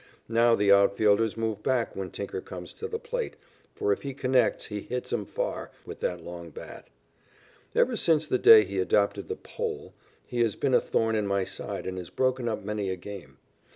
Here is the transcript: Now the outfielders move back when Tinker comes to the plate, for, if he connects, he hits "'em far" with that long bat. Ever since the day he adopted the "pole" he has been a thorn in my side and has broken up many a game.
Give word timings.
Now 0.27 0.55
the 0.55 0.71
outfielders 0.71 1.37
move 1.37 1.61
back 1.61 1.95
when 1.95 2.09
Tinker 2.09 2.41
comes 2.41 2.73
to 2.73 2.87
the 2.87 2.97
plate, 2.97 3.35
for, 3.75 3.93
if 3.93 4.01
he 4.01 4.15
connects, 4.15 4.65
he 4.65 4.81
hits 4.81 5.13
"'em 5.13 5.25
far" 5.27 5.69
with 5.85 5.99
that 5.99 6.23
long 6.23 6.49
bat. 6.49 6.87
Ever 7.75 7.95
since 7.95 8.25
the 8.25 8.39
day 8.39 8.65
he 8.65 8.79
adopted 8.79 9.27
the 9.27 9.35
"pole" 9.35 9.93
he 10.25 10.39
has 10.39 10.55
been 10.55 10.73
a 10.73 10.81
thorn 10.81 11.15
in 11.15 11.27
my 11.27 11.43
side 11.43 11.85
and 11.85 11.99
has 11.99 12.09
broken 12.09 12.49
up 12.49 12.63
many 12.63 12.89
a 12.89 12.95
game. 12.95 13.37